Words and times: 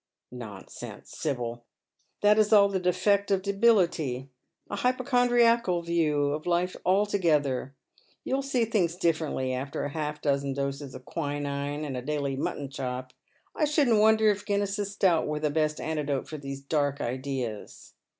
"Nonsense, 0.31 1.15
Sibyl! 1.15 1.63
That 2.23 2.39
is 2.39 2.51
all 2.51 2.69
the 2.69 2.79
defect 2.79 3.29
of 3.29 3.43
debility— 3.43 4.29
a 4.67 4.77
hy 4.77 4.93
pochondriacal 4.93 5.85
view 5.85 6.31
of 6.33 6.47
life 6.47 6.75
altogether. 6.83 7.75
You 8.23 8.33
will 8.33 8.41
see 8.41 8.65
things 8.65 8.95
differently 8.95 9.53
after 9.53 9.87
half 9.89 10.17
a 10.17 10.21
dozen 10.21 10.53
doses 10.55 10.95
of 10.95 11.05
quinine, 11.05 11.85
and 11.85 11.95
a 11.95 12.01
daily 12.01 12.35
mutton 12.35 12.71
chop. 12.71 13.13
I 13.55 13.65
shouldn't 13.65 13.99
wonder 14.01 14.27
if 14.31 14.43
Guinness's 14.43 14.91
stout 14.91 15.27
were 15.27 15.39
the 15.39 15.51
best 15.51 15.79
antidote 15.79 16.27
for 16.27 16.39
these 16.39 16.61
dark 16.61 16.99
ideas. 16.99 17.93